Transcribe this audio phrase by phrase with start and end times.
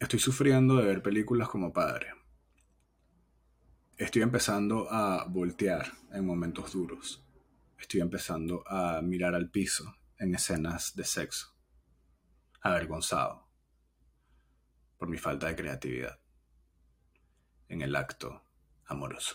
[0.00, 2.12] Estoy sufriendo de ver películas como padre.
[3.96, 7.26] Estoy empezando a voltear en momentos duros.
[7.76, 11.52] Estoy empezando a mirar al piso en escenas de sexo.
[12.60, 13.48] Avergonzado
[14.98, 16.20] por mi falta de creatividad
[17.66, 18.44] en el acto
[18.86, 19.34] amoroso.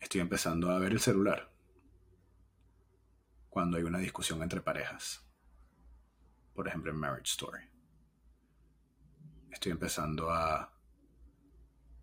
[0.00, 1.50] Estoy empezando a ver el celular
[3.48, 5.26] cuando hay una discusión entre parejas.
[6.52, 7.75] Por ejemplo, en Marriage Story.
[9.56, 10.70] Estoy empezando a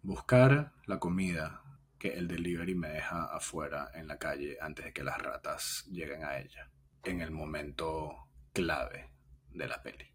[0.02, 1.62] buscar la comida
[2.00, 6.26] que el delivery me deja afuera en la calle antes de que las ratas lleguen
[6.26, 6.72] a ella.
[7.04, 9.12] En el momento clave
[9.52, 10.12] de la peli.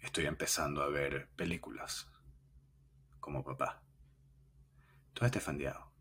[0.00, 2.08] Estoy empezando a ver películas
[3.20, 3.80] como papá.
[5.14, 5.92] Todo este fandeado.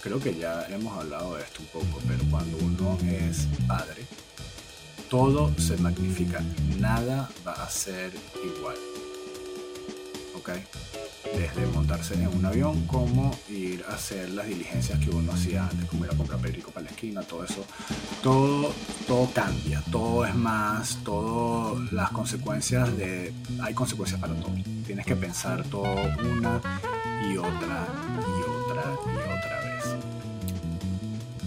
[0.00, 4.06] Creo que ya hemos hablado de esto un poco, pero cuando uno es padre,
[5.08, 6.42] todo se magnifica.
[6.78, 8.12] Nada va a ser
[8.44, 8.76] igual.
[10.36, 10.50] ¿Ok?
[11.34, 15.88] Desde montarse en un avión como ir a hacer las diligencias que uno hacía antes,
[15.88, 17.64] como ir a comprar perico para la esquina, todo eso.
[18.22, 18.72] Todo,
[19.06, 23.32] todo cambia, todo es más, todas las consecuencias de...
[23.60, 24.54] Hay consecuencias para todo.
[24.86, 26.60] Tienes que pensar todo una
[27.28, 27.86] y otra
[28.18, 29.84] y otra y otra vez.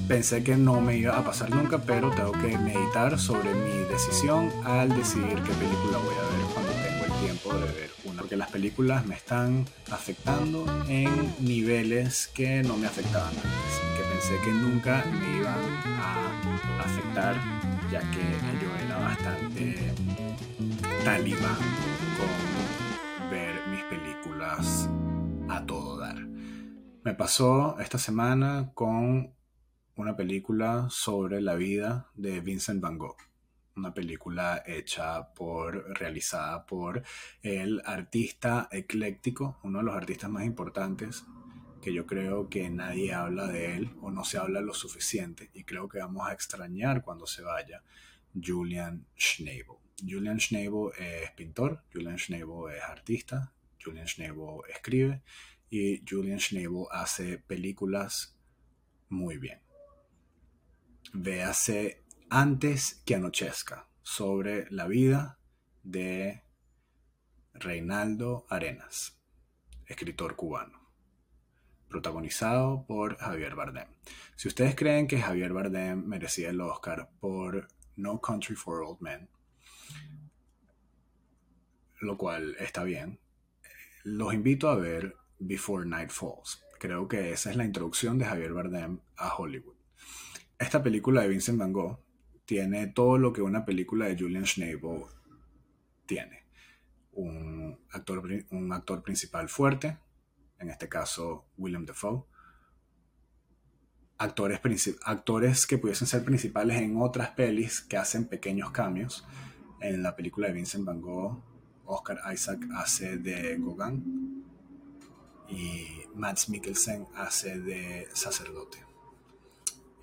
[0.10, 4.50] Pensé que no me iba a pasar nunca, pero tengo que meditar sobre mi decisión
[4.66, 8.22] al decidir qué película voy a ver cuando tengo el tiempo de ver una.
[8.22, 13.52] Porque las películas me están afectando en niveles que no me afectaban antes,
[13.98, 15.60] que pensé que nunca me iban
[16.02, 17.36] a afectar,
[17.92, 19.94] ya que yo era bastante
[21.06, 21.56] talibán
[22.18, 24.90] con ver mis películas
[25.50, 26.18] a todo dar.
[27.04, 29.38] Me pasó esta semana con
[30.00, 33.18] una película sobre la vida de Vincent Van Gogh.
[33.76, 37.04] Una película hecha por, realizada por
[37.42, 41.26] el artista ecléctico, uno de los artistas más importantes
[41.82, 45.66] que yo creo que nadie habla de él o no se habla lo suficiente y
[45.66, 47.84] creo que vamos a extrañar cuando se vaya,
[48.34, 49.80] Julian Schnabel.
[50.00, 53.52] Julian Schnabel es pintor, Julian Schnabel es artista,
[53.84, 55.24] Julian Schnabel escribe
[55.70, 58.38] y Julian Schnabel hace películas
[59.10, 59.60] muy bien
[61.14, 65.40] véase antes que anochezca sobre la vida
[65.84, 66.44] de
[67.54, 69.20] Reinaldo Arenas,
[69.88, 70.92] escritor cubano,
[71.88, 73.88] protagonizado por Javier Bardem.
[74.36, 79.30] Si ustedes creen que Javier Bardem merecía el Oscar por No Country for Old Men,
[82.02, 83.20] lo cual está bien,
[84.04, 86.64] los invito a ver Before Night Falls.
[86.80, 89.79] Creo que esa es la introducción de Javier Bardem a Hollywood.
[90.60, 92.00] Esta película de Vincent Van Gogh
[92.44, 95.06] tiene todo lo que una película de Julian Schnabel
[96.06, 96.44] tiene.
[97.14, 99.98] Un actor, un actor principal fuerte,
[100.60, 102.26] en este caso William Defoe.
[104.18, 104.60] Actores,
[105.06, 109.26] actores que pudiesen ser principales en otras pelis que hacen pequeños cambios.
[109.80, 111.42] En la película de Vincent Van Gogh,
[111.86, 114.44] Oscar Isaac hace de Gauguin
[115.48, 118.89] y Mads Mikkelsen hace de sacerdote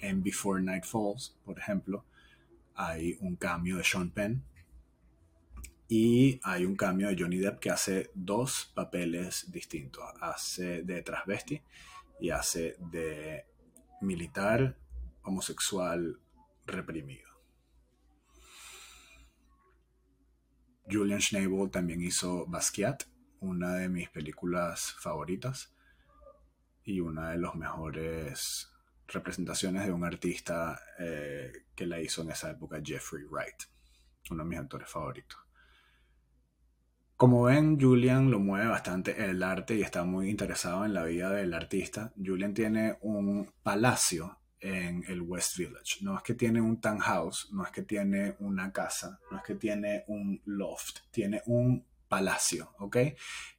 [0.08, 2.04] en Before Night Falls, por ejemplo,
[2.74, 4.42] hay un cambio de Sean Penn
[5.88, 10.04] y hay un cambio de Johnny Depp que hace dos papeles distintos.
[10.20, 11.62] Hace de transvesti
[12.20, 13.46] y hace de
[14.00, 14.76] militar
[15.22, 16.18] homosexual
[16.66, 17.26] reprimido.
[20.88, 23.04] Julian Schnabel también hizo Basquiat,
[23.40, 25.74] una de mis películas favoritas
[26.84, 28.70] y una de los mejores
[29.08, 33.64] representaciones de un artista eh, que la hizo en esa época, Jeffrey Wright,
[34.30, 35.38] uno de mis actores favoritos.
[37.16, 41.30] Como ven, Julian lo mueve bastante el arte y está muy interesado en la vida
[41.30, 42.12] del artista.
[42.22, 45.98] Julian tiene un palacio en el West Village.
[46.02, 49.54] No es que tiene un townhouse, no es que tiene una casa, no es que
[49.54, 52.96] tiene un loft, tiene un palacio, ¿ok?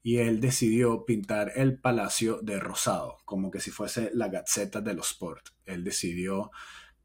[0.03, 4.93] Y él decidió pintar el palacio de rosado, como que si fuese la Gaceta de
[4.93, 5.49] los Sport.
[5.65, 6.51] Él decidió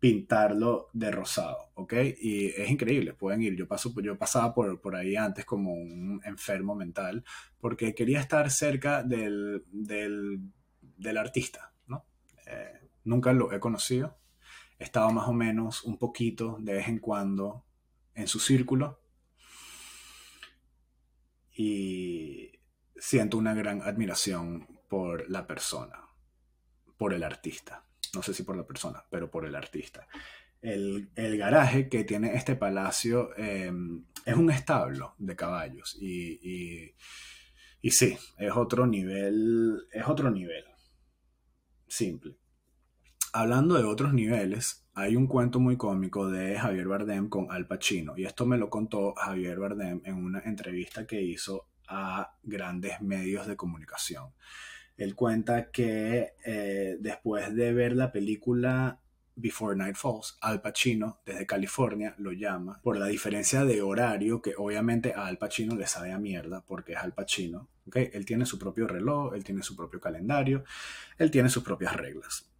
[0.02, 1.92] pintarlo de rosado, ¿ok?
[2.20, 3.54] Y es increíble, pueden ir.
[3.54, 7.24] Yo, paso, yo pasaba por, por ahí antes como un enfermo mental
[7.60, 12.04] porque quería estar cerca del, del, artista, ¿no?
[12.46, 14.18] Eh, nunca lo he conocido.
[14.76, 17.64] Estaba más o menos un poquito de vez en cuando
[18.16, 19.01] en su círculo,
[21.54, 22.52] y
[22.96, 26.08] siento una gran admiración por la persona,
[26.96, 27.84] por el artista.
[28.14, 30.06] No sé si por la persona, pero por el artista.
[30.60, 36.92] el, garaje que tiene este palacio em, es un establo de caballos y,
[37.80, 40.64] y, sí, es otro nivel, es otro nivel,
[41.88, 42.36] simple.
[43.34, 48.12] Hablando de otros niveles, hay un cuento muy cómico de Javier Bardem con Al Pacino
[48.14, 53.46] y esto me lo contó Javier Bardem en una entrevista que hizo a grandes medios
[53.46, 54.34] de comunicación.
[54.98, 59.00] Él cuenta que eh, después de ver la película
[59.34, 64.52] Before Night Falls, Al Pacino desde California lo llama por la diferencia de horario que
[64.58, 67.70] obviamente a Al Pacino le sabe a mierda porque es Al Pacino.
[67.86, 68.10] ¿okay?
[68.12, 70.64] Él tiene su propio reloj, él tiene su propio calendario,
[71.16, 72.51] él tiene sus propias reglas.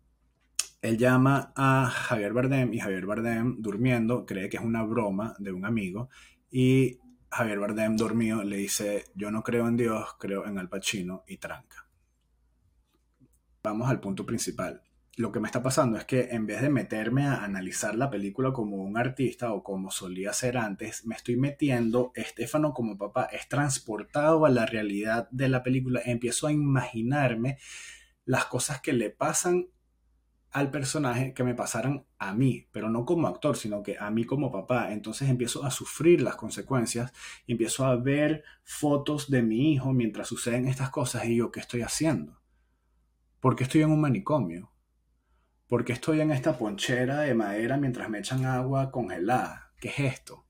[0.83, 5.53] Él llama a Javier Bardem y Javier Bardem durmiendo cree que es una broma de
[5.53, 6.11] un amigo
[6.51, 6.99] y
[7.31, 11.39] Javier Bardem dormido le dice yo no creo en Dios, creo en Al Pacino y
[11.39, 11.89] tranca.
[13.63, 14.83] Vamos al punto principal
[15.17, 18.53] lo que me está pasando es que en vez de meterme a analizar la película
[18.53, 23.47] como un artista o como solía ser antes, me estoy metiendo, Estefano como papá es
[23.49, 27.59] transportado a la realidad de la película, empiezo a imaginarme
[28.25, 29.69] las cosas que le pasan
[30.53, 34.25] al personaje que me pasaran a mí, pero no como actor, sino que a mí
[34.25, 34.93] como papá.
[34.93, 37.13] Entonces empiezo a sufrir las consecuencias
[37.47, 41.61] y empiezo a ver fotos de mi hijo mientras suceden estas cosas y digo, ¿qué
[41.61, 42.41] estoy haciendo?
[43.41, 44.73] Porque estoy en un manicomio
[45.73, 49.73] ¿Por qué estoy en esta ponchera de madera mientras me echan agua congelada?
[49.81, 50.47] ¿Qué es esto?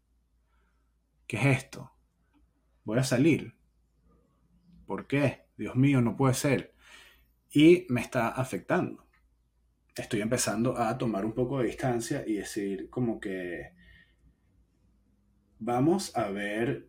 [1.28, 1.92] ¿Qué es esto?
[2.82, 3.56] Voy a salir.
[4.84, 5.46] ¿Por qué?
[5.56, 6.74] Dios mío, no puede ser.
[7.52, 9.06] Y me está afectando.
[9.94, 13.72] Estoy empezando a tomar un poco de distancia y decir como que
[15.58, 16.88] vamos a ver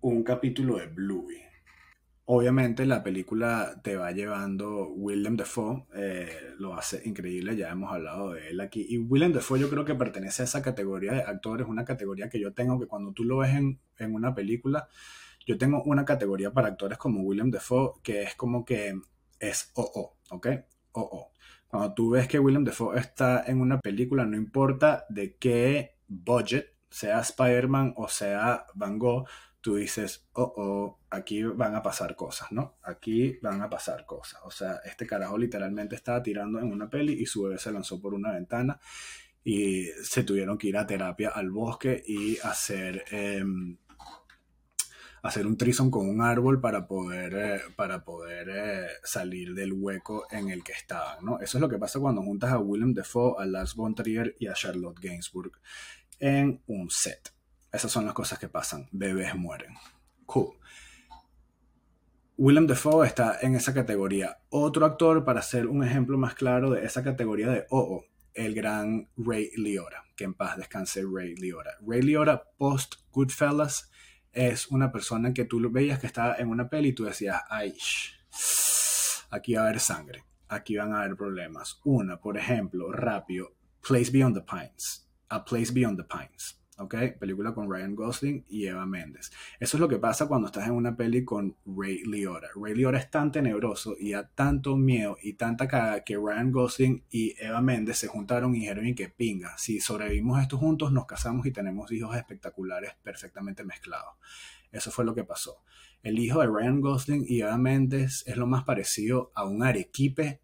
[0.00, 1.46] un capítulo de Bluey
[2.28, 8.32] Obviamente la película te va llevando Willem Dafoe, eh, lo hace increíble, ya hemos hablado
[8.32, 8.84] de él aquí.
[8.88, 12.40] Y Willem Dafoe yo creo que pertenece a esa categoría de actores, una categoría que
[12.40, 14.88] yo tengo que cuando tú lo ves en, en una película,
[15.46, 19.00] yo tengo una categoría para actores como Willem Dafoe que es como que
[19.38, 20.48] es OO, ¿ok?
[20.92, 21.28] OO.
[21.68, 26.74] Cuando tú ves que Willem Dafoe está en una película, no importa de qué budget,
[26.88, 29.26] sea Spider-Man o sea Van Gogh,
[29.60, 32.76] tú dices, oh, oh, aquí van a pasar cosas, ¿no?
[32.84, 34.40] Aquí van a pasar cosas.
[34.44, 38.00] O sea, este carajo literalmente estaba tirando en una peli y su bebé se lanzó
[38.00, 38.78] por una ventana
[39.42, 43.76] y se tuvieron que ir a terapia al bosque y hacer, em,
[45.26, 50.26] hacer un trison con un árbol para poder, eh, para poder eh, salir del hueco
[50.30, 51.40] en el que estaban, ¿no?
[51.40, 54.46] Eso es lo que pasa cuando juntas a Willem Dafoe, a Lars von Trier y
[54.46, 55.52] a Charlotte Gainsbourg
[56.18, 57.32] en un set.
[57.72, 58.88] Esas son las cosas que pasan.
[58.92, 59.74] Bebés mueren.
[60.24, 60.54] Cool.
[62.38, 64.38] Willem Dafoe está en esa categoría.
[64.50, 69.08] Otro actor, para ser un ejemplo más claro de esa categoría de OO, el gran
[69.16, 70.04] Ray Liotta.
[70.14, 71.78] Que en paz descanse Ray Liotta.
[71.86, 73.90] Ray Liotta, post Goodfellas,
[74.36, 77.74] es una persona que tú veías que estaba en una peli y tú decías, ay,
[79.30, 81.80] aquí va a haber sangre, aquí van a haber problemas.
[81.84, 85.08] Una, por ejemplo, rápido, Place Beyond the Pines.
[85.30, 86.60] A Place Beyond the Pines.
[86.78, 86.94] ¿Ok?
[87.18, 89.30] Película con Ryan Gosling y Eva Méndez.
[89.58, 92.48] Eso es lo que pasa cuando estás en una peli con Ray Liotta.
[92.54, 97.04] Ray Liotta es tan tenebroso y da tanto miedo y tanta caga que Ryan Gosling
[97.10, 101.06] y Eva Méndez se juntaron y dijeron y que pinga, si sobrevivimos esto juntos nos
[101.06, 104.14] casamos y tenemos hijos espectaculares perfectamente mezclados.
[104.70, 105.62] Eso fue lo que pasó.
[106.02, 110.40] El hijo de Ryan Gosling y Eva Méndez es lo más parecido a un arequipe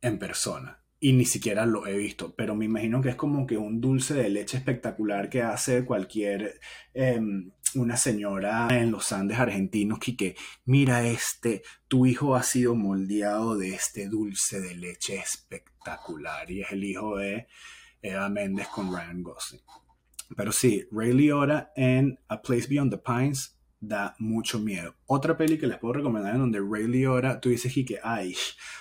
[0.00, 3.56] en persona y ni siquiera lo he visto, pero me imagino que es como que
[3.56, 6.58] un dulce de leche espectacular que hace cualquier
[6.94, 10.34] em, una señora en los Andes argentinos que,
[10.64, 16.72] mira este, tu hijo ha sido moldeado de este dulce de leche espectacular y es
[16.72, 17.46] el hijo de
[18.02, 19.62] Eva Méndez con Ryan Gosling.
[20.36, 24.96] Pero sí, Ray Liotta en A Place Beyond the Pines da mucho miedo.
[25.06, 28.34] Otra peli que les puedo recomendar en donde Ray Liotta, tú dices que, ay,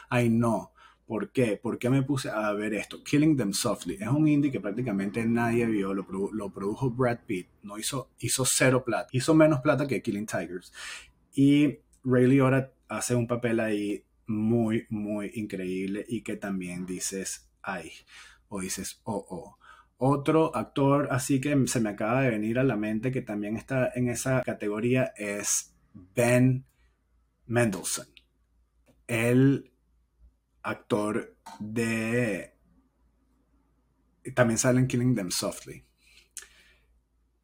[0.10, 0.72] ay no,
[1.06, 1.58] ¿Por qué?
[1.58, 3.04] ¿Por qué me puse a ver esto?
[3.04, 3.96] Killing Them Softly.
[3.96, 5.94] Es un indie que prácticamente nadie vio.
[5.94, 6.06] Lo,
[6.52, 7.48] produjo Brad Pitt.
[7.62, 9.10] No hizo, hizo cero plata.
[9.12, 10.74] Hizo menos plata que Killing Tigers.
[11.34, 17.92] Y Ray Liotta hace un papel ahí muy, muy increíble y que también dices, ay,
[18.50, 19.58] o dices, oh, oh.
[19.98, 23.92] Otro actor así que se me acaba de venir a la mente que también está
[23.96, 25.74] en esa categoría es
[26.16, 26.66] Ben
[27.46, 28.08] Mendelssohn.
[29.08, 29.72] Él
[30.66, 32.54] actor de...
[34.34, 35.86] También sale en Killing Them Softly.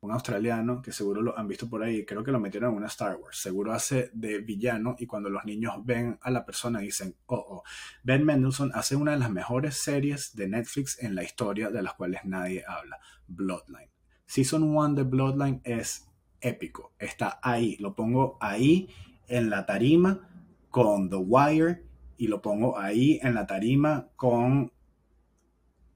[0.01, 2.87] un australiano que seguro lo han visto por ahí, creo que lo metieron en una
[2.87, 7.15] Star Wars, seguro hace de villano y cuando los niños ven a la persona dicen,
[7.27, 7.63] oh, oh,
[8.01, 11.93] Ben Mendelssohn hace una de las mejores series de Netflix en la historia de las
[11.93, 13.91] cuales nadie habla, Bloodline.
[14.25, 16.07] Season 1 de Bloodline es
[16.39, 18.89] épico, está ahí, lo pongo ahí
[19.27, 20.27] en la tarima
[20.71, 21.90] con The Wire
[22.21, 24.71] y lo pongo ahí en la tarima con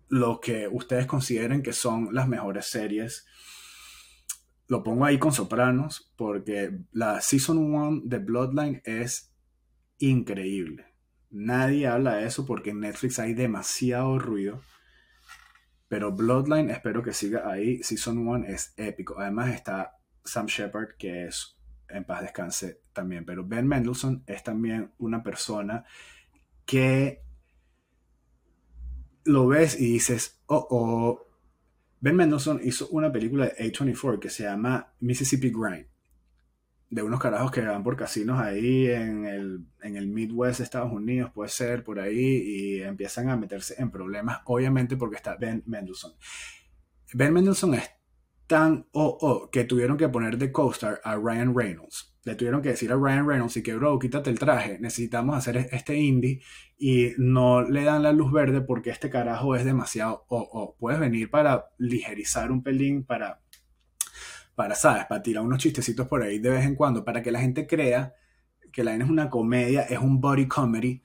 [0.08, 3.28] lo que ustedes consideren que son las mejores series
[4.68, 9.32] lo pongo ahí con Sopranos porque la Season 1 de Bloodline es
[10.00, 10.88] increíble.
[11.30, 14.64] Nadie habla de eso porque en Netflix hay demasiado ruido.
[15.88, 17.84] Pero Bloodline espero que siga ahí.
[17.84, 19.20] Season 1 es épico.
[19.20, 21.56] Además está Sam Shepard que es
[21.90, 23.26] en paz descanse también.
[23.26, 25.86] Pero Ben Mendelssohn es también una persona
[26.66, 27.24] que
[29.26, 31.28] lo ves y dices, oh, oh,
[32.00, 35.88] Ben Mendelsohn hizo una película de A24 que se llama Mississippi Grind,
[36.90, 40.92] de unos carajos que van por casinos ahí en el, en el Midwest de Estados
[40.92, 45.64] Unidos, puede ser por ahí, y empiezan a meterse en problemas, obviamente porque está Ben
[45.66, 46.14] Mendelsohn.
[47.14, 47.90] Ben Mendelsohn es
[48.48, 52.70] tan oh, oh que tuvieron que poner de co-star a Ryan Reynolds le tuvieron que
[52.70, 56.42] decir a Ryan Reynolds y que, bro, quítate el traje, necesitamos hacer este indie
[56.76, 61.00] y no le dan la luz verde porque este carajo es demasiado, o oh, puedes
[61.00, 63.42] venir para ligerizar un pelín, para,
[64.56, 65.06] para, ¿sabes?
[65.06, 68.16] Para tirar unos chistecitos por ahí de vez en cuando, para que la gente crea
[68.74, 71.04] que la N es una comedia, es un body comedy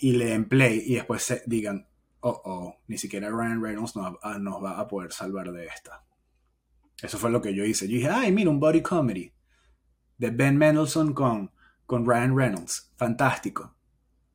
[0.00, 1.88] y le den play y después se digan,
[2.20, 6.04] oh, oh, ni siquiera Ryan Reynolds nos va a poder salvar de esta.
[7.00, 7.88] Eso fue lo que yo hice.
[7.88, 9.32] Yo dije, ay, mira, un body comedy
[10.18, 11.50] de Ben Mendelsohn con,
[11.86, 12.92] con Ryan Reynolds.
[12.96, 13.74] Fantástico.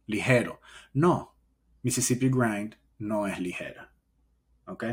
[0.05, 0.61] Ligero.
[0.93, 1.35] No,
[1.83, 3.93] Mississippi Grind no es ligera.
[4.65, 4.83] ¿Ok?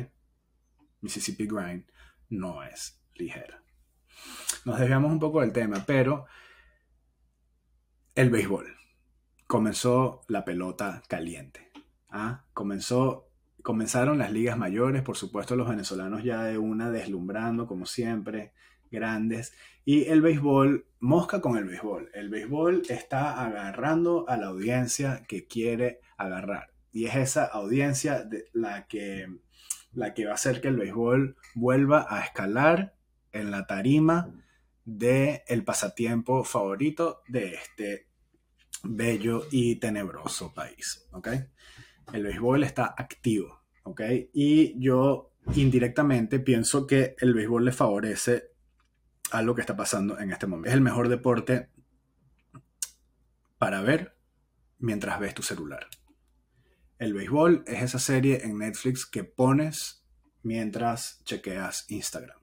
[1.01, 1.85] Mississippi Grind
[2.29, 3.63] no es ligera.
[4.65, 6.27] Nos desviamos un poco del tema, pero
[8.15, 8.77] el béisbol.
[9.47, 11.71] Comenzó la pelota caliente.
[12.11, 12.45] ¿ah?
[12.53, 13.31] Comenzó,
[13.65, 18.53] comenzaron las ligas mayores, por supuesto los venezolanos ya de una deslumbrando como siempre
[18.91, 19.55] grandes.
[19.87, 22.11] Y el béisbol, mosca con el béisbol.
[22.13, 26.75] El béisbol está agarrando a la audiencia que quiere agarrar.
[26.93, 29.29] Y es esa audiencia de la, que,
[29.95, 32.95] la que va a hacer que el béisbol vuelva a escalar
[33.33, 34.31] en la tarima
[34.85, 38.09] de el pasatiempo favorito de este
[38.83, 41.09] bello y tenebroso país.
[41.13, 41.29] ¿ok?
[42.13, 43.65] El béisbol está activo.
[43.85, 44.01] ¿ok?
[44.33, 48.51] Y yo indirectamente pienso que el béisbol le favorece
[49.31, 50.69] a lo que está pasando en este momento.
[50.69, 51.71] Es el mejor deporte
[53.59, 54.17] para ver
[54.79, 55.87] mientras ves tu celular.
[56.99, 60.05] El béisbol es esa serie en Netflix que pones
[60.43, 62.39] mientras chequeas Instagram.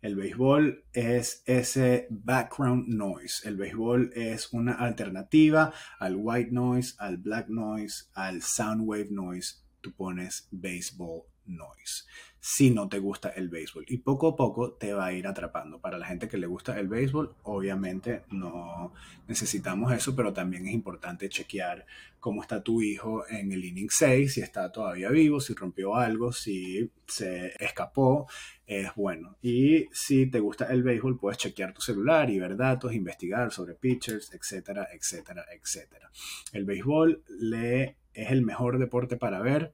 [0.00, 3.46] El béisbol es ese background noise.
[3.48, 9.56] El béisbol es una alternativa al white noise, al black noise, al sound wave noise.
[9.80, 12.04] Tú pones baseball noise
[12.40, 13.84] si no te gusta el béisbol.
[13.88, 15.80] Y poco a poco te va a ir atrapando.
[15.80, 18.92] Para la gente que le gusta el béisbol, obviamente no
[19.26, 21.84] necesitamos eso, pero también es importante chequear
[22.20, 26.32] cómo está tu hijo en el inning 6, si está todavía vivo, si rompió algo,
[26.32, 28.26] si se escapó,
[28.66, 29.36] es bueno.
[29.42, 33.74] Y si te gusta el béisbol, puedes chequear tu celular y ver datos, investigar sobre
[33.74, 36.10] pitchers, etcétera, etcétera, etcétera.
[36.52, 39.72] El béisbol le es el mejor deporte para ver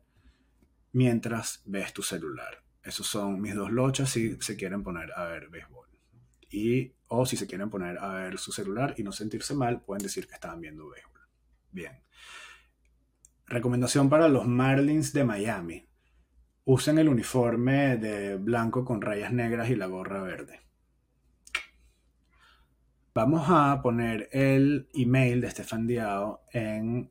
[0.94, 2.62] mientras ves tu celular.
[2.82, 5.88] Esos son mis dos lochas si se quieren poner a ver béisbol.
[6.48, 10.04] Y, o si se quieren poner a ver su celular y no sentirse mal, pueden
[10.04, 11.20] decir que estaban viendo béisbol.
[11.72, 12.00] Bien.
[13.46, 15.88] Recomendación para los Marlins de Miami.
[16.64, 20.60] Usen el uniforme de blanco con rayas negras y la gorra verde.
[23.14, 27.10] Vamos a poner el email de Estefan Diao en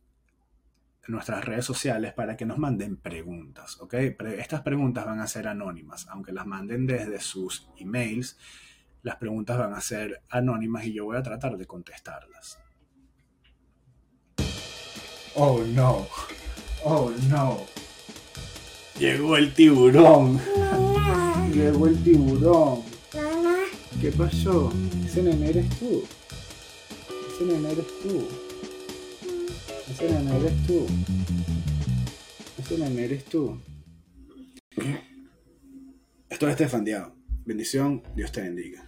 [1.07, 3.93] nuestras redes sociales para que nos manden preguntas, ¿ok?
[4.37, 8.37] Estas preguntas van a ser anónimas, aunque las manden desde sus emails,
[9.01, 12.59] las preguntas van a ser anónimas y yo voy a tratar de contestarlas.
[15.35, 16.07] Oh no,
[16.85, 17.65] oh no.
[18.97, 20.39] Llegó el tiburón.
[21.51, 22.83] Llegó el tiburón.
[23.99, 24.71] ¿Qué pasó?
[25.05, 26.03] Ese nene eres tú.
[27.33, 28.52] Ese nene eres tú.
[29.89, 30.87] Ese nene eres tú.
[32.57, 33.59] Ese nene eres tú.
[36.29, 37.13] Esto es Estefan Diao.
[37.45, 38.87] Bendición, Dios te bendiga.